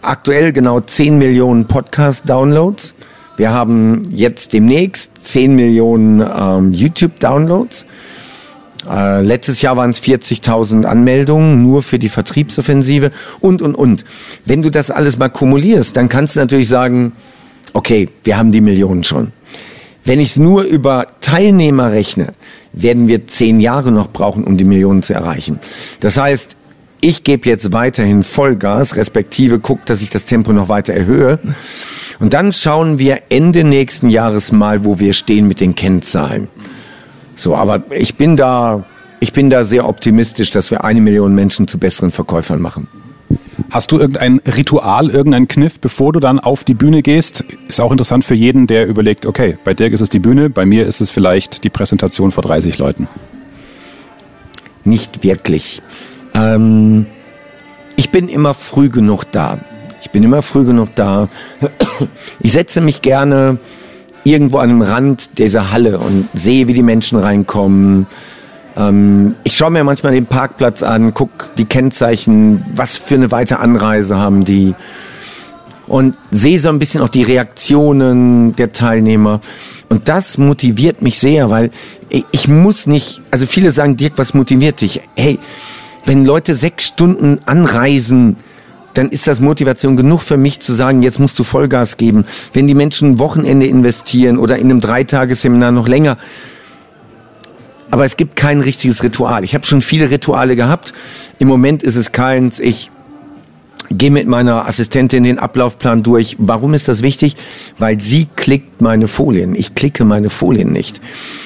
[0.03, 2.93] aktuell genau 10 Millionen Podcast-Downloads.
[3.37, 7.87] Wir haben jetzt demnächst 10 Millionen ähm, YouTube-Downloads.
[8.87, 14.05] Äh, letztes Jahr waren es 40.000 Anmeldungen nur für die Vertriebsoffensive und, und, und.
[14.45, 17.13] Wenn du das alles mal kumulierst, dann kannst du natürlich sagen,
[17.73, 19.31] okay, wir haben die Millionen schon.
[20.03, 22.35] Wenn ich es nur über Teilnehmer rechne,
[22.75, 25.59] werden wir zehn Jahre noch brauchen, um die Millionen zu erreichen.
[25.99, 26.57] Das heißt,
[27.01, 31.39] ich gebe jetzt weiterhin Vollgas, respektive guck, dass ich das Tempo noch weiter erhöhe.
[32.19, 36.47] Und dann schauen wir Ende nächsten Jahres mal, wo wir stehen mit den Kennzahlen.
[37.35, 38.85] So, aber ich bin da,
[39.19, 42.87] ich bin da sehr optimistisch, dass wir eine Million Menschen zu besseren Verkäufern machen.
[43.71, 47.43] Hast du irgendein Ritual, irgendeinen Kniff, bevor du dann auf die Bühne gehst?
[47.67, 50.65] Ist auch interessant für jeden, der überlegt, okay, bei Dirk ist es die Bühne, bei
[50.65, 53.07] mir ist es vielleicht die Präsentation vor 30 Leuten.
[54.83, 55.81] Nicht wirklich.
[56.33, 57.07] Ähm,
[57.95, 59.59] ich bin immer früh genug da.
[60.01, 61.29] Ich bin immer früh genug da.
[62.39, 63.57] Ich setze mich gerne
[64.23, 68.07] irgendwo an dem Rand dieser Halle und sehe, wie die Menschen reinkommen.
[68.77, 73.59] Ähm, ich schaue mir manchmal den Parkplatz an, guck die Kennzeichen, was für eine weite
[73.59, 74.75] Anreise haben die
[75.87, 79.41] und sehe so ein bisschen auch die Reaktionen der Teilnehmer.
[79.89, 81.69] Und das motiviert mich sehr, weil
[82.09, 85.01] ich muss nicht, also viele sagen, Dirk, was motiviert dich?
[85.15, 85.37] Hey,
[86.05, 88.37] wenn Leute sechs Stunden anreisen,
[88.93, 92.25] dann ist das Motivation genug für mich zu sagen, jetzt musst du Vollgas geben.
[92.53, 96.17] Wenn die Menschen ein Wochenende investieren oder in einem Dreitagesseminar noch länger.
[97.91, 99.43] Aber es gibt kein richtiges Ritual.
[99.43, 100.93] Ich habe schon viele Rituale gehabt.
[101.39, 102.59] Im Moment ist es keins.
[102.59, 102.89] Ich
[103.89, 106.35] gehe mit meiner Assistentin den Ablaufplan durch.
[106.39, 107.35] Warum ist das wichtig?
[107.77, 109.55] Weil sie klickt meine Folien.
[109.55, 111.01] Ich klicke meine Folien nicht.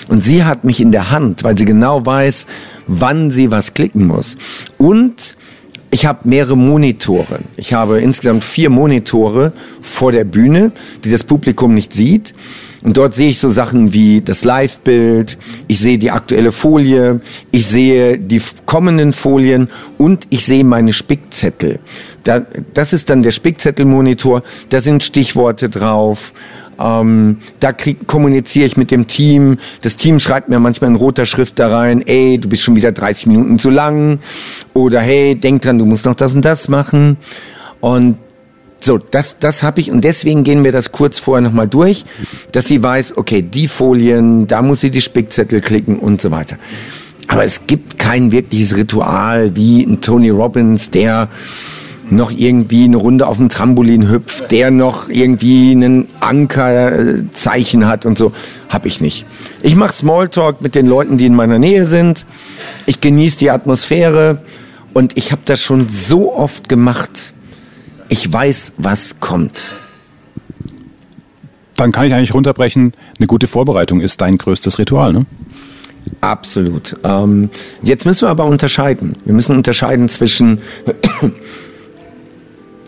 [0.08, 2.46] Und sie hat mich in der Hand, weil sie genau weiß,
[2.88, 4.38] wann sie was klicken muss.
[4.78, 5.36] Und
[5.92, 7.40] ich habe mehrere Monitore.
[7.58, 10.72] Ich habe insgesamt vier Monitore vor der Bühne,
[11.04, 12.34] die das Publikum nicht sieht.
[12.82, 15.38] Und dort sehe ich so Sachen wie das Live-Bild,
[15.68, 17.20] ich sehe die aktuelle Folie,
[17.52, 21.80] ich sehe die kommenden Folien und ich sehe meine Spickzettel.
[22.24, 22.42] Da,
[22.74, 26.34] das ist dann der Spickzettelmonitor, da sind Stichworte drauf.
[26.80, 29.58] Ähm, da krieg, kommuniziere ich mit dem Team.
[29.82, 32.94] Das Team schreibt mir manchmal in roter Schrift da rein, ey, du bist schon wieder
[32.94, 34.20] 30 Minuten zu lang.
[34.74, 37.18] Oder hey, denk dran, du musst noch das und das machen.
[37.82, 38.18] Und
[38.80, 42.06] so, das, das habe ich und deswegen gehen wir das kurz vorher nochmal durch,
[42.52, 46.58] dass sie weiß, okay, die Folien, da muss sie die Spickzettel klicken und so weiter.
[47.28, 51.30] Aber es gibt kein wirkliches Ritual wie ein Tony Robbins, der
[52.10, 58.18] noch irgendwie eine Runde auf dem Trampolin hüpft, der noch irgendwie einen Ankerzeichen hat und
[58.18, 58.32] so,
[58.68, 59.26] habe ich nicht.
[59.62, 62.26] Ich mache Smalltalk mit den Leuten, die in meiner Nähe sind.
[62.86, 64.42] Ich genieße die Atmosphäre
[64.94, 67.34] und ich habe das schon so oft gemacht.
[68.10, 69.72] Ich weiß, was kommt.
[71.76, 75.26] Dann kann ich eigentlich runterbrechen, eine gute Vorbereitung ist dein größtes Ritual, ne?
[76.22, 76.98] Absolut.
[77.04, 77.50] Ähm,
[77.82, 79.16] jetzt müssen wir aber unterscheiden.
[79.26, 80.60] Wir müssen unterscheiden zwischen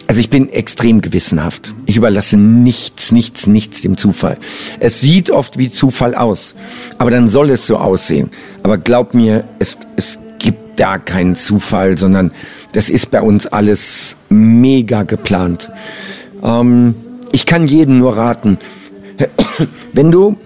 [0.07, 1.73] also ich bin extrem gewissenhaft.
[1.85, 4.37] Ich überlasse nichts, nichts, nichts dem Zufall.
[4.81, 6.55] Es sieht oft wie Zufall aus,
[6.97, 8.29] aber dann soll es so aussehen.
[8.63, 12.33] Aber glaub mir, es, es gibt da keinen Zufall, sondern
[12.73, 15.69] das ist bei uns alles mega geplant.
[16.43, 16.95] Ähm,
[17.31, 18.57] ich kann jedem nur raten,
[19.93, 20.37] wenn du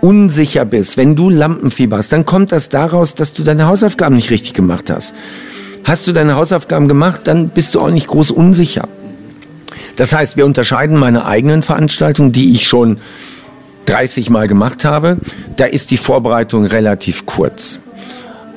[0.00, 4.30] unsicher bist, wenn du Lampenfieber hast, dann kommt das daraus, dass du deine Hausaufgaben nicht
[4.30, 5.14] richtig gemacht hast.
[5.84, 8.88] Hast du deine Hausaufgaben gemacht, dann bist du auch nicht groß unsicher.
[9.96, 12.98] Das heißt, wir unterscheiden meine eigenen Veranstaltungen, die ich schon
[13.86, 15.16] 30 Mal gemacht habe.
[15.56, 17.80] Da ist die Vorbereitung relativ kurz.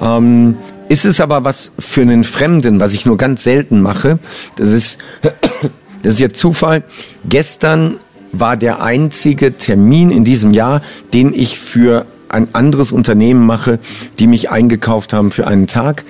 [0.01, 0.57] Ähm,
[0.91, 4.19] ist es aber was für einen Fremden, was ich nur ganz selten mache,
[4.57, 4.99] das ist,
[6.03, 6.83] das ist jetzt Zufall.
[7.23, 7.95] Gestern
[8.33, 10.81] war der einzige Termin in diesem Jahr,
[11.13, 13.79] den ich für ein anderes Unternehmen mache,
[14.19, 16.03] die mich eingekauft haben für einen Tag.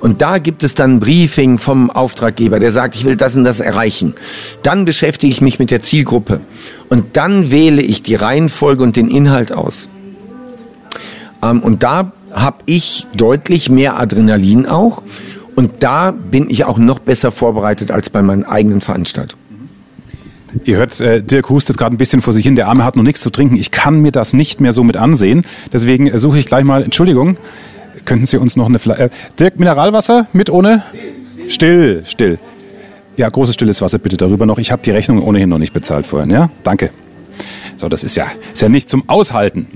[0.00, 3.44] Und da gibt es dann ein Briefing vom Auftraggeber, der sagt, ich will das und
[3.44, 4.14] das erreichen.
[4.62, 6.40] Dann beschäftige ich mich mit der Zielgruppe.
[6.90, 9.88] Und dann wähle ich die Reihenfolge und den Inhalt aus.
[11.42, 15.02] Ähm, und da habe ich deutlich mehr Adrenalin auch.
[15.56, 19.42] Und da bin ich auch noch besser vorbereitet als bei meinen eigenen Veranstaltungen.
[20.64, 22.56] Ihr hört, äh, Dirk hustet gerade ein bisschen vor sich hin.
[22.56, 23.56] Der Arme hat noch nichts zu trinken.
[23.56, 25.42] Ich kann mir das nicht mehr so mit ansehen.
[25.72, 27.36] Deswegen äh, suche ich gleich mal, Entschuldigung,
[28.04, 29.04] könnten Sie uns noch eine Flasche...
[29.04, 30.82] Äh, Dirk, Mineralwasser mit, ohne?
[31.48, 32.38] Still, still.
[33.16, 34.58] Ja, großes stilles Wasser bitte darüber noch.
[34.58, 36.50] Ich habe die Rechnung ohnehin noch nicht bezahlt vorhin, ja?
[36.62, 36.90] Danke.
[37.76, 39.66] So, das ist ja, ist ja nicht zum Aushalten.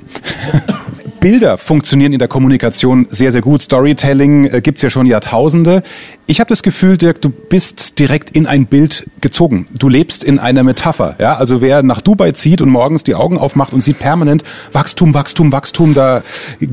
[1.21, 3.61] Bilder funktionieren in der Kommunikation sehr, sehr gut.
[3.61, 5.83] Storytelling äh, gibt's ja schon Jahrtausende.
[6.27, 9.67] Ich habe das Gefühl, Dirk, du bist direkt in ein Bild gezogen.
[9.73, 11.17] Du lebst in einer Metapher.
[11.19, 11.37] Ja?
[11.37, 15.53] Also wer nach Dubai zieht und morgens die Augen aufmacht und sieht permanent Wachstum, Wachstum,
[15.53, 16.23] Wachstum, da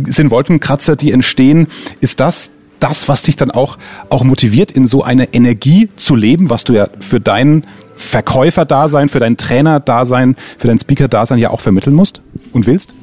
[0.06, 1.68] sind Wolkenkratzer, die entstehen.
[2.00, 3.78] Ist das das, was dich dann auch,
[4.10, 9.20] auch motiviert, in so eine Energie zu leben, was du ja für dein Verkäufer-Dasein, für
[9.20, 12.22] dein Trainer-Dasein, für dein Speaker-Dasein ja auch vermitteln musst
[12.54, 12.94] und willst?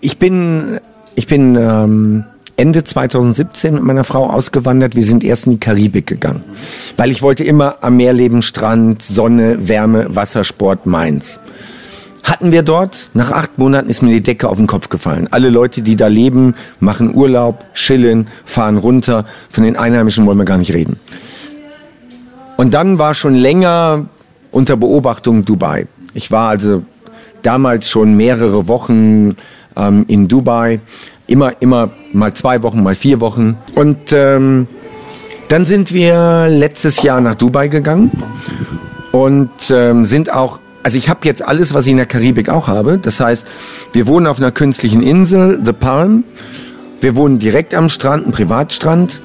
[0.00, 0.80] Ich bin,
[1.14, 2.24] ich bin ähm,
[2.56, 4.96] Ende 2017 mit meiner Frau ausgewandert.
[4.96, 6.44] Wir sind erst in die Karibik gegangen,
[6.96, 11.40] weil ich wollte immer am Meer leben, Strand, Sonne, Wärme, Wassersport, Mainz.
[12.22, 15.28] Hatten wir dort, nach acht Monaten ist mir die Decke auf den Kopf gefallen.
[15.30, 19.24] Alle Leute, die da leben, machen Urlaub, chillen, fahren runter.
[19.48, 21.00] Von den Einheimischen wollen wir gar nicht reden.
[22.58, 24.06] Und dann war schon länger
[24.50, 25.86] unter Beobachtung Dubai.
[26.12, 26.82] Ich war also
[27.40, 29.36] damals schon mehrere Wochen
[29.76, 30.80] ähm, in Dubai.
[31.26, 33.56] Immer, immer mal zwei Wochen, mal vier Wochen.
[33.74, 34.66] Und ähm,
[35.48, 38.10] dann sind wir letztes Jahr nach Dubai gegangen
[39.12, 42.66] und ähm, sind auch also ich habe jetzt alles, was ich in der Karibik auch
[42.66, 42.98] habe.
[42.98, 43.46] Das heißt,
[43.92, 46.24] wir wohnen auf einer künstlichen Insel, The Palm.
[47.00, 49.20] Wir wohnen direkt am Strand, ein Privatstrand.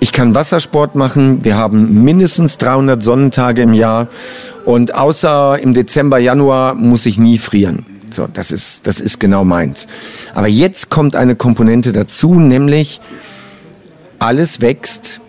[0.00, 1.44] Ich kann Wassersport machen.
[1.44, 4.08] Wir haben mindestens 300 Sonnentage im Jahr.
[4.64, 7.86] Und außer im Dezember, Januar muss ich nie frieren.
[8.12, 9.86] So, das ist, das ist genau meins.
[10.34, 13.00] Aber jetzt kommt eine Komponente dazu, nämlich
[14.18, 15.20] alles wächst.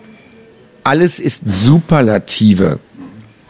[0.82, 2.78] Alles ist Superlative.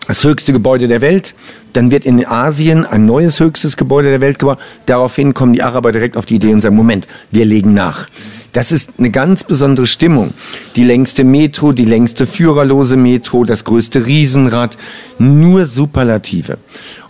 [0.07, 1.35] Das höchste Gebäude der Welt.
[1.75, 4.59] Dann wird in Asien ein neues höchstes Gebäude der Welt gebaut.
[4.87, 8.09] Daraufhin kommen die Araber direkt auf die Idee und sagen, Moment, wir legen nach.
[8.53, 10.33] Das ist eine ganz besondere Stimmung.
[10.77, 14.79] Die längste Metro, die längste führerlose Metro, das größte Riesenrad,
[15.19, 16.59] nur Superlative.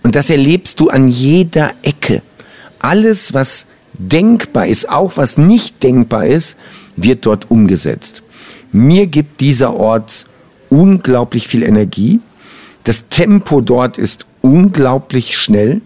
[0.02, 2.22] Und das erlebst du an jeder Ecke.
[2.78, 6.56] Alles, was denkbar ist, auch was nicht denkbar ist,
[6.96, 8.22] wird dort umgesetzt.
[8.72, 10.24] Mir gibt dieser Ort
[10.70, 12.20] unglaublich viel Energie.
[12.84, 15.80] Das Tempo dort ist unglaublich schnell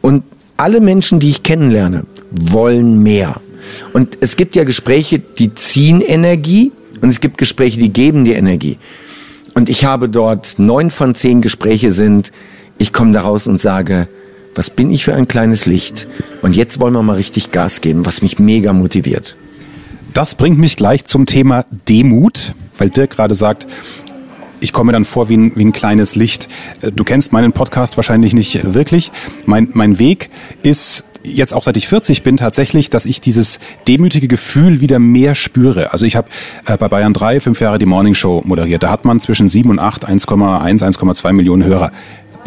[0.00, 0.24] und
[0.56, 3.40] alle Menschen, die ich kennenlerne, wollen mehr.
[3.92, 8.36] Und es gibt ja Gespräche, die ziehen Energie und es gibt Gespräche, die geben dir
[8.36, 8.78] Energie.
[9.54, 12.32] Und ich habe dort neun von zehn Gespräche sind,
[12.78, 14.08] ich komme da raus und sage,
[14.54, 16.08] was bin ich für ein kleines Licht?
[16.40, 19.36] Und jetzt wollen wir mal richtig Gas geben, was mich mega motiviert.
[20.14, 23.66] Das bringt mich gleich zum Thema Demut, weil Dirk gerade sagt,
[24.60, 26.48] ich komme dann vor wie ein, wie ein kleines Licht.
[26.80, 29.10] Äh, du kennst meinen Podcast wahrscheinlich nicht wirklich.
[29.46, 30.30] Mein, mein Weg
[30.62, 35.34] ist jetzt auch seit ich 40 bin tatsächlich, dass ich dieses demütige Gefühl wieder mehr
[35.34, 35.92] spüre.
[35.92, 36.28] Also ich habe
[36.66, 38.82] äh, bei Bayern 3 fünf Jahre die Morning Show moderiert.
[38.82, 41.90] Da hat man zwischen 7 und 8 1,1, 1,2 Millionen Hörer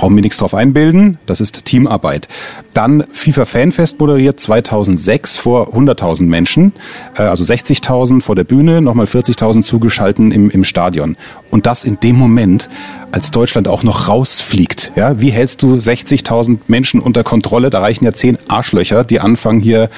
[0.02, 2.28] brauchen wir nichts drauf einbilden, das ist Teamarbeit.
[2.74, 6.74] Dann FIFA Fanfest moderiert 2006 vor 100.000 Menschen,
[7.16, 11.18] äh, also 60.000 vor der Bühne, nochmal 40.000 zugeschalten im, im Stadion.
[11.52, 12.68] Und das in dem Moment,
[13.12, 14.92] als Deutschland auch noch rausfliegt.
[14.96, 17.70] Ja, wie hältst du 60.000 Menschen unter Kontrolle?
[17.70, 19.92] Da reichen ja zehn Arschlöcher, die anfangen hier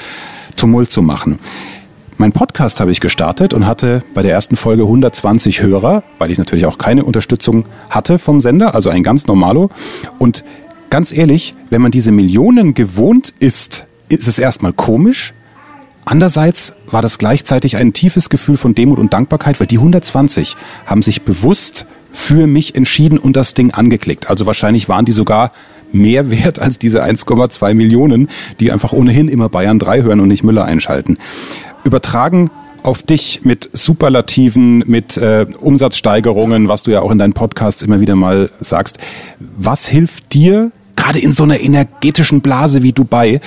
[0.57, 1.39] Tumult zu machen.
[2.23, 6.37] Mein Podcast habe ich gestartet und hatte bei der ersten Folge 120 Hörer, weil ich
[6.37, 9.69] natürlich auch keine Unterstützung hatte vom Sender, also ein ganz normalo.
[10.19, 10.45] Und
[10.89, 15.33] ganz ehrlich, wenn man diese Millionen gewohnt ist, ist es erstmal komisch.
[16.05, 20.55] Andererseits war das gleichzeitig ein tiefes Gefühl von Demut und Dankbarkeit, weil die 120
[20.85, 24.29] haben sich bewusst für mich entschieden und das Ding angeklickt.
[24.29, 25.51] Also wahrscheinlich waren die sogar
[25.91, 28.29] mehr wert als diese 1,2 Millionen,
[28.61, 31.17] die einfach ohnehin immer Bayern 3 hören und nicht Müller einschalten
[31.83, 32.49] übertragen
[32.83, 38.01] auf dich mit Superlativen, mit äh, Umsatzsteigerungen, was du ja auch in deinen Podcasts immer
[38.01, 38.97] wieder mal sagst.
[39.39, 43.39] Was hilft dir, gerade in so einer energetischen Blase wie Dubai,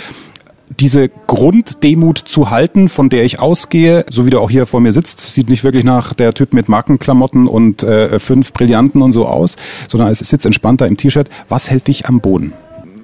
[0.80, 4.92] diese Grunddemut zu halten, von der ich ausgehe, so wie du auch hier vor mir
[4.92, 9.26] sitzt, sieht nicht wirklich nach der Typ mit Markenklamotten und äh, fünf Brillanten und so
[9.26, 9.56] aus,
[9.88, 11.28] sondern es sitzt entspannter im T-Shirt.
[11.48, 12.52] Was hält dich am Boden?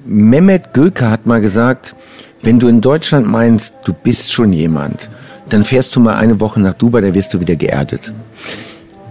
[0.04, 1.94] Mehmet Göke hat mal gesagt,
[2.42, 5.08] wenn du in Deutschland meinst, du bist schon jemand,
[5.48, 8.12] dann fährst du mal eine Woche nach Dubai, da wirst du wieder geerdet.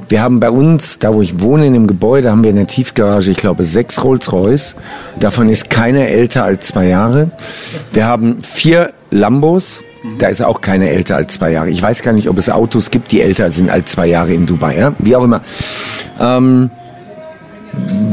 [0.09, 2.67] Wir haben bei uns, da wo ich wohne, in dem Gebäude, haben wir in der
[2.67, 4.75] Tiefgarage, ich glaube, sechs Rolls-Royce.
[5.19, 7.31] Davon ist keiner älter als zwei Jahre.
[7.93, 9.83] Wir haben vier Lambos
[10.17, 11.69] Da ist auch keiner älter als zwei Jahre.
[11.69, 14.45] Ich weiß gar nicht, ob es Autos gibt, die älter sind als zwei Jahre in
[14.45, 14.77] Dubai.
[14.77, 14.93] Ja?
[14.99, 15.41] Wie auch immer.
[16.19, 16.71] Ähm,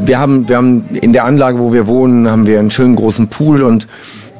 [0.04, 3.28] wir haben, wir haben in der Anlage, wo wir wohnen, haben wir einen schönen großen
[3.28, 3.88] Pool und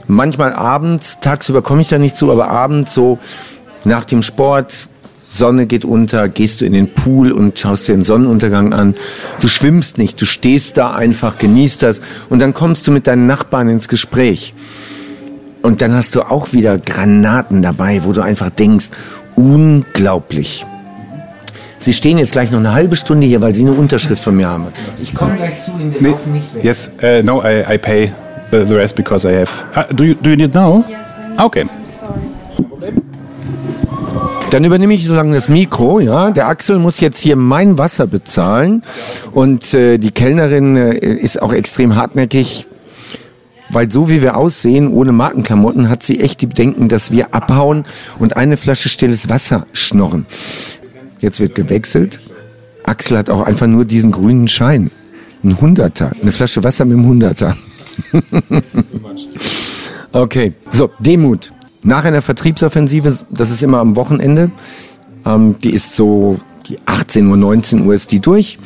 [0.07, 3.19] manchmal abends, tagsüber komme ich da nicht zu, aber abends so
[3.89, 4.89] nach dem Sport,
[5.31, 8.95] Sonne geht unter, gehst du in den Pool und schaust dir den Sonnenuntergang an.
[9.41, 13.27] Du schwimmst nicht, du stehst da einfach, genießt das und dann kommst du mit deinen
[13.27, 14.55] Nachbarn ins Gespräch.
[15.61, 18.91] Und dann hast du auch wieder Granaten dabei, wo du einfach denkst,
[19.37, 20.65] unglaublich.
[21.81, 24.49] Sie stehen jetzt gleich noch eine halbe Stunde hier, weil Sie eine Unterschrift von mir
[24.49, 24.67] haben.
[25.01, 26.09] Ich komme gleich zu Ihnen, wir Nee.
[26.11, 26.65] laufen nicht weg.
[26.65, 28.13] Yes, uh, no, I, I pay
[28.51, 29.51] the, the rest because I have.
[29.77, 30.85] Uh, do you do you need now?
[30.89, 31.63] Yes, I'm, Ah, Okay.
[31.63, 32.21] I'm sorry.
[34.51, 36.31] Dann übernehme ich so lange das Mikro, ja.
[36.31, 38.83] Der Axel muss jetzt hier mein Wasser bezahlen
[39.33, 42.67] und äh, die Kellnerin äh, ist auch extrem hartnäckig,
[43.69, 47.85] weil so wie wir aussehen, ohne Markenklamotten, hat sie echt die Bedenken, dass wir abhauen
[48.19, 50.25] und eine Flasche stilles Wasser schnorren.
[51.21, 52.21] Jetzt wird gewechselt.
[52.85, 54.91] Axel hat auch einfach nur diesen grünen Schein.
[55.45, 57.57] Ein Hunderter, eine Flasche Wasser mit einem Hunderter.
[60.11, 61.53] Okay, so, Demut.
[61.83, 64.51] Nach einer Vertriebsoffensive, das ist immer am Wochenende,
[65.25, 66.39] ähm, die ist so,
[66.69, 68.59] die 18 Uhr, 19 Uhr ist die durch.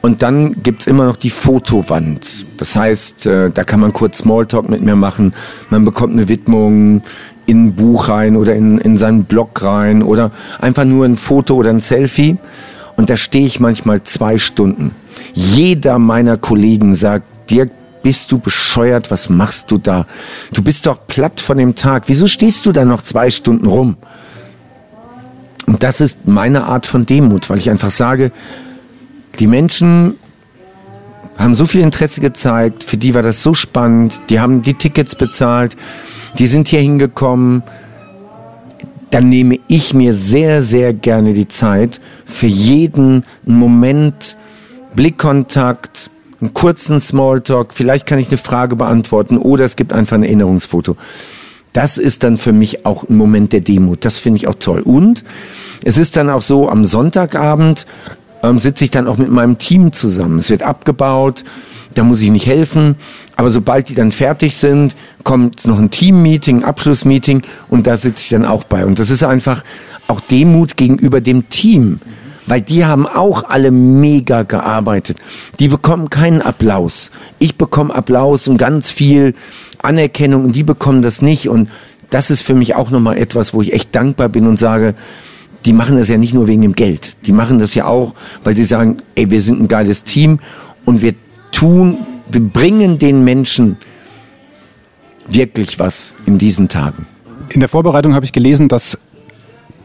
[0.00, 2.46] Und dann gibt's immer noch die Fotowand.
[2.56, 5.34] Das heißt, äh, da kann man kurz Smalltalk mit mir machen.
[5.70, 7.02] Man bekommt eine Widmung
[7.46, 11.56] in ein Buch rein oder in, in seinen Blog rein oder einfach nur ein Foto
[11.56, 12.36] oder ein Selfie.
[12.96, 14.94] Und da stehe ich manchmal zwei Stunden.
[15.32, 17.70] Jeder meiner Kollegen sagt, Dirk,
[18.08, 19.10] bist du bescheuert?
[19.10, 20.06] Was machst du da?
[20.54, 22.04] Du bist doch platt von dem Tag.
[22.06, 23.98] Wieso stehst du da noch zwei Stunden rum?
[25.66, 28.32] Und das ist meine Art von Demut, weil ich einfach sage,
[29.38, 30.14] die Menschen
[31.36, 35.14] haben so viel Interesse gezeigt, für die war das so spannend, die haben die Tickets
[35.14, 35.76] bezahlt,
[36.38, 37.62] die sind hier hingekommen.
[39.10, 44.38] Dann nehme ich mir sehr, sehr gerne die Zeit, für jeden Moment
[44.94, 46.10] Blickkontakt,
[46.40, 50.96] einen kurzen Smalltalk, vielleicht kann ich eine Frage beantworten oder es gibt einfach ein Erinnerungsfoto.
[51.72, 54.04] Das ist dann für mich auch ein Moment der Demut.
[54.04, 54.80] Das finde ich auch toll.
[54.80, 55.24] Und
[55.84, 57.86] es ist dann auch so, am Sonntagabend
[58.42, 60.38] ähm, sitze ich dann auch mit meinem Team zusammen.
[60.38, 61.44] Es wird abgebaut,
[61.94, 62.96] da muss ich nicht helfen.
[63.36, 68.28] Aber sobald die dann fertig sind, kommt noch ein Team-Meeting, Abschlussmeeting und da sitze ich
[68.30, 68.84] dann auch bei.
[68.84, 69.62] Und das ist einfach
[70.06, 72.00] auch Demut gegenüber dem Team.
[72.48, 75.18] Weil die haben auch alle mega gearbeitet.
[75.60, 77.10] Die bekommen keinen Applaus.
[77.38, 79.34] Ich bekomme Applaus und ganz viel
[79.82, 81.48] Anerkennung und die bekommen das nicht.
[81.48, 81.68] Und
[82.10, 84.94] das ist für mich auch nochmal etwas, wo ich echt dankbar bin und sage,
[85.64, 87.16] die machen das ja nicht nur wegen dem Geld.
[87.26, 90.38] Die machen das ja auch, weil sie sagen, ey, wir sind ein geiles Team
[90.84, 91.12] und wir
[91.52, 91.98] tun,
[92.30, 93.76] wir bringen den Menschen
[95.28, 97.06] wirklich was in diesen Tagen.
[97.50, 98.98] In der Vorbereitung habe ich gelesen, dass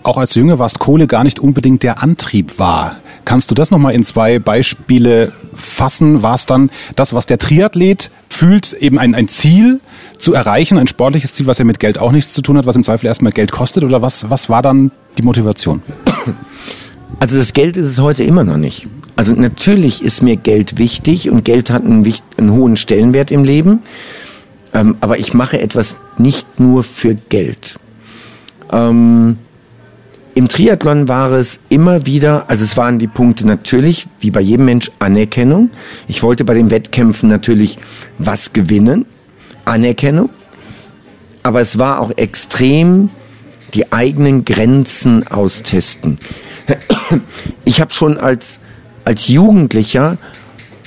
[0.04, 2.98] auch als jünger warst, Kohle gar nicht unbedingt der Antrieb war.
[3.26, 6.22] Kannst du das nochmal in zwei Beispiele fassen?
[6.22, 9.80] War es dann das, was der Triathlet fühlt, eben ein, ein Ziel
[10.18, 12.76] zu erreichen, ein sportliches Ziel, was ja mit Geld auch nichts zu tun hat, was
[12.76, 13.84] im Zweifel erstmal Geld kostet?
[13.84, 15.82] Oder was, was war dann die Motivation?
[17.20, 18.88] Also das Geld ist es heute immer noch nicht.
[19.16, 23.80] Also natürlich ist mir Geld wichtig und Geld hat einen, einen hohen Stellenwert im Leben.
[24.74, 27.80] Ähm, aber ich mache etwas nicht nur für Geld.
[28.72, 29.38] Ähm,
[30.36, 34.66] Im Triathlon war es immer wieder, also es waren die Punkte natürlich, wie bei jedem
[34.66, 35.70] Mensch, Anerkennung.
[36.08, 37.78] Ich wollte bei den Wettkämpfen natürlich
[38.18, 39.06] was gewinnen,
[39.66, 40.30] Anerkennung.
[41.44, 43.10] Aber es war auch extrem
[43.76, 46.18] die eigenen Grenzen austesten.
[47.66, 48.60] Ich habe schon als,
[49.06, 50.18] als Jugendlicher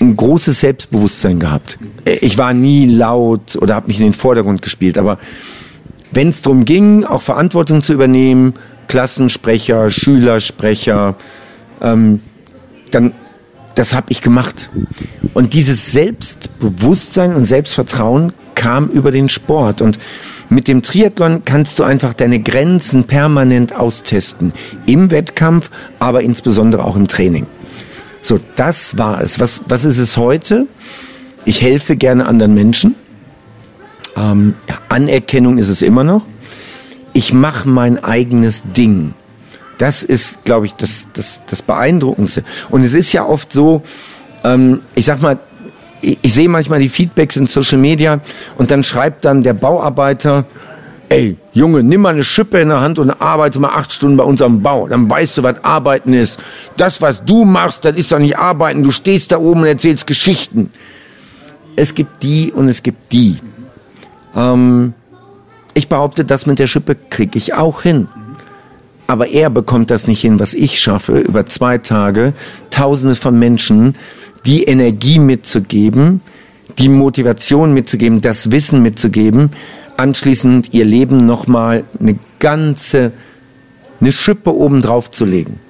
[0.00, 1.78] ein großes Selbstbewusstsein gehabt.
[2.04, 5.18] Ich war nie laut oder habe mich in den Vordergrund gespielt, aber
[6.10, 8.54] wenn es darum ging, auch Verantwortung zu übernehmen,
[8.88, 11.16] Klassensprecher, Schülersprecher,
[11.80, 12.20] ähm,
[12.90, 13.12] dann
[13.76, 14.70] das habe ich gemacht.
[15.34, 19.82] Und dieses Selbstbewusstsein und Selbstvertrauen kam über den Sport.
[19.82, 19.98] Und
[20.48, 24.54] mit dem Triathlon kannst du einfach deine Grenzen permanent austesten.
[24.86, 27.46] Im Wettkampf, aber insbesondere auch im Training.
[28.22, 29.38] So, das war es.
[29.38, 30.66] Was, was ist es heute?
[31.44, 32.94] Ich helfe gerne anderen Menschen.
[34.16, 36.22] Ähm, ja, Anerkennung ist es immer noch.
[37.16, 39.14] Ich mache mein eigenes Ding.
[39.78, 42.44] Das ist, glaube ich, das, das, das Beeindruckendste.
[42.68, 43.80] Und es ist ja oft so,
[44.44, 45.38] ähm, ich sag mal,
[46.02, 48.20] ich, ich sehe manchmal die Feedbacks in Social Media
[48.58, 50.44] und dann schreibt dann der Bauarbeiter,
[51.08, 54.24] ey, Junge, nimm mal eine Schippe in der Hand und arbeite mal acht Stunden bei
[54.24, 54.86] unserem Bau.
[54.86, 56.38] Dann weißt du, was Arbeiten ist.
[56.76, 58.82] Das, was du machst, das ist doch nicht Arbeiten.
[58.82, 60.70] Du stehst da oben und erzählst Geschichten.
[61.76, 63.38] Es gibt die und es gibt die.
[64.36, 64.92] Ähm,
[65.76, 68.08] Ich behaupte, das mit der Schippe kriege ich auch hin.
[69.06, 72.32] Aber er bekommt das nicht hin, was ich schaffe, über zwei Tage
[72.70, 73.94] Tausende von Menschen
[74.46, 76.22] die Energie mitzugeben,
[76.78, 79.50] die Motivation mitzugeben, das Wissen mitzugeben,
[79.98, 83.12] anschließend ihr Leben nochmal eine ganze,
[84.00, 85.60] eine Schippe oben drauf zu legen.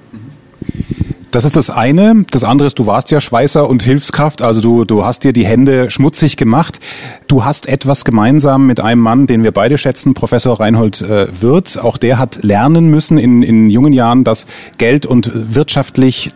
[1.31, 2.25] Das ist das eine.
[2.31, 5.45] Das andere ist, du warst ja Schweißer und Hilfskraft, also du, du hast dir die
[5.45, 6.79] Hände schmutzig gemacht.
[7.27, 11.77] Du hast etwas gemeinsam mit einem Mann, den wir beide schätzen, Professor Reinhold äh, Wirth.
[11.77, 14.45] Auch der hat lernen müssen in, in jungen Jahren, dass
[14.77, 16.33] Geld und wirtschaftlich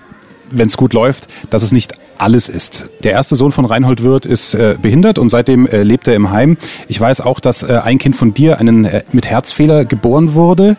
[0.53, 2.89] wenn es gut läuft, dass es nicht alles ist.
[3.03, 6.31] Der erste Sohn von Reinhold Wirth ist äh, behindert und seitdem äh, lebt er im
[6.31, 6.57] Heim.
[6.87, 10.75] Ich weiß auch, dass äh, ein Kind von dir einen äh, mit Herzfehler geboren wurde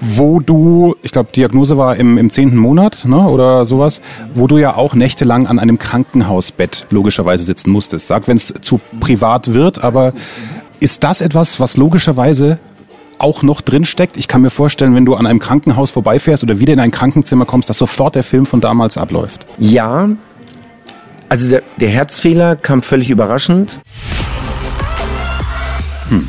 [0.00, 4.00] wo du, ich glaube, Diagnose war im, im zehnten Monat ne, oder sowas,
[4.34, 8.06] wo du ja auch nächtelang an einem Krankenhausbett logischerweise sitzen musstest.
[8.06, 10.12] Sag, wenn es zu privat wird, aber
[10.80, 12.58] ist das etwas, was logischerweise
[13.18, 14.16] auch noch drin steckt?
[14.16, 17.46] Ich kann mir vorstellen, wenn du an einem Krankenhaus vorbeifährst oder wieder in ein Krankenzimmer
[17.46, 19.46] kommst, dass sofort der Film von damals abläuft.
[19.58, 20.08] Ja,
[21.28, 23.80] also der, der Herzfehler kam völlig überraschend.
[26.08, 26.28] Hm.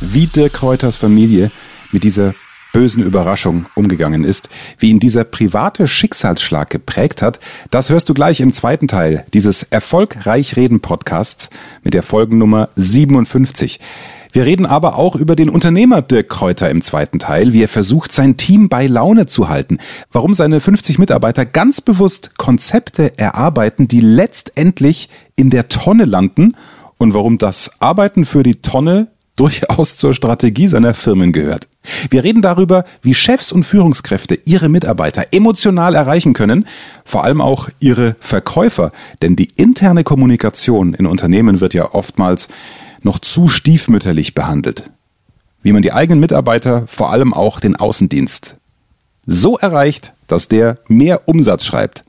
[0.00, 1.50] Wie Dirk Kräuters Familie
[1.90, 2.34] mit dieser
[2.78, 7.40] bösen Überraschung umgegangen ist, wie ihn dieser private Schicksalsschlag geprägt hat,
[7.72, 11.50] das hörst du gleich im zweiten Teil dieses Erfolgreich Reden Podcasts
[11.82, 13.80] mit der Folgennummer 57.
[14.30, 18.12] Wir reden aber auch über den Unternehmer Dirk Kräuter im zweiten Teil, wie er versucht,
[18.12, 19.78] sein Team bei Laune zu halten,
[20.12, 26.54] warum seine 50 Mitarbeiter ganz bewusst Konzepte erarbeiten, die letztendlich in der Tonne landen
[26.96, 31.66] und warum das Arbeiten für die Tonne durchaus zur Strategie seiner Firmen gehört.
[32.10, 36.66] Wir reden darüber, wie Chefs und Führungskräfte ihre Mitarbeiter emotional erreichen können,
[37.04, 42.48] vor allem auch ihre Verkäufer, denn die interne Kommunikation in Unternehmen wird ja oftmals
[43.02, 44.90] noch zu stiefmütterlich behandelt.
[45.62, 48.56] Wie man die eigenen Mitarbeiter, vor allem auch den Außendienst,
[49.26, 52.04] so erreicht, dass der mehr Umsatz schreibt.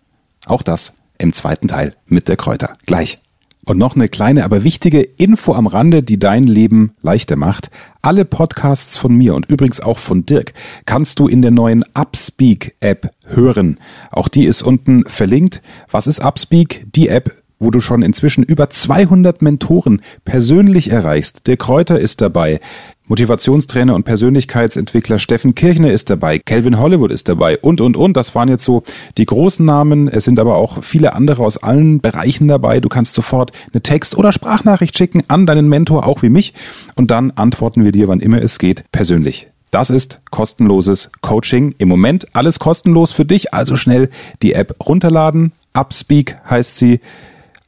[0.45, 2.73] Auch das im zweiten Teil mit der Kräuter.
[2.85, 3.19] Gleich.
[3.65, 7.69] Und noch eine kleine, aber wichtige Info am Rande, die dein Leben leichter macht.
[8.01, 10.53] Alle Podcasts von mir und übrigens auch von Dirk
[10.85, 13.77] kannst du in der neuen Upspeak App hören.
[14.11, 15.61] Auch die ist unten verlinkt.
[15.91, 16.87] Was ist Upspeak?
[16.95, 21.47] Die App wo du schon inzwischen über 200 Mentoren persönlich erreichst.
[21.47, 22.59] Der Kräuter ist dabei.
[23.07, 28.15] Motivationstrainer und Persönlichkeitsentwickler Steffen Kirchner ist dabei, Calvin Hollywood ist dabei und, und, und.
[28.15, 28.83] Das waren jetzt so
[29.17, 30.07] die großen Namen.
[30.07, 32.79] Es sind aber auch viele andere aus allen Bereichen dabei.
[32.79, 36.53] Du kannst sofort eine Text- oder Sprachnachricht schicken an deinen Mentor, auch wie mich.
[36.95, 39.47] Und dann antworten wir dir, wann immer es geht, persönlich.
[39.71, 41.73] Das ist kostenloses Coaching.
[41.79, 43.53] Im Moment alles kostenlos für dich.
[43.55, 44.09] Also schnell
[44.43, 45.51] die App runterladen.
[45.73, 46.99] Upspeak heißt sie.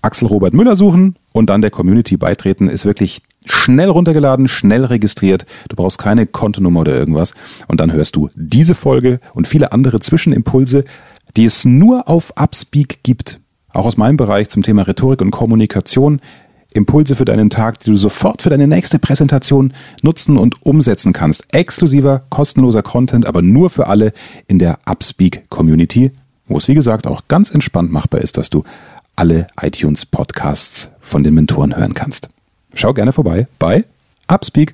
[0.01, 2.69] Axel Robert Müller suchen und dann der Community beitreten.
[2.69, 5.45] Ist wirklich schnell runtergeladen, schnell registriert.
[5.69, 7.33] Du brauchst keine Kontonummer oder irgendwas.
[7.67, 10.85] Und dann hörst du diese Folge und viele andere Zwischenimpulse,
[11.37, 13.39] die es nur auf Upspeak gibt.
[13.73, 16.19] Auch aus meinem Bereich zum Thema Rhetorik und Kommunikation.
[16.73, 21.53] Impulse für deinen Tag, die du sofort für deine nächste Präsentation nutzen und umsetzen kannst.
[21.53, 24.13] Exklusiver, kostenloser Content, aber nur für alle
[24.47, 26.11] in der Upspeak Community,
[26.47, 28.63] wo es wie gesagt auch ganz entspannt machbar ist, dass du
[29.21, 32.29] alle iTunes Podcasts von den Mentoren hören kannst.
[32.73, 33.85] Schau gerne vorbei bei
[34.27, 34.73] Upspeak.